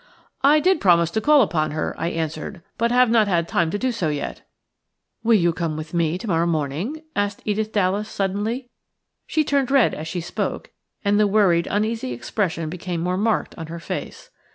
"I 0.43 0.59
did 0.59 0.81
promise 0.81 1.11
to 1.11 1.21
call 1.21 1.43
upon 1.43 1.69
her," 1.69 1.93
I 1.95 2.07
answered, 2.07 2.63
"but 2.79 2.89
have 2.91 3.11
not 3.11 3.27
had 3.27 3.47
time 3.47 3.69
to 3.69 3.77
do 3.77 3.91
so 3.91 4.09
yet." 4.09 4.41
"Will 5.23 5.35
you 5.35 5.53
come 5.53 5.77
with 5.77 5.93
me 5.93 6.17
to 6.17 6.27
morrow 6.27 6.47
morning?" 6.47 7.03
asked 7.15 7.43
Edith 7.45 7.71
Dallas, 7.71 8.09
suddenly. 8.09 8.67
She 9.27 9.43
turned 9.43 9.69
red 9.69 9.93
as 9.93 10.07
she 10.07 10.19
spoke, 10.21 10.71
and 11.05 11.19
the 11.19 11.27
worried, 11.27 11.67
uneasy 11.69 12.13
expression 12.13 12.67
became 12.67 12.99
more 13.01 13.15
marked 13.15 13.53
on 13.59 13.67
her 13.67 13.79
face. 13.79 14.31